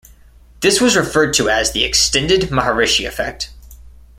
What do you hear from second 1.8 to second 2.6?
"Extended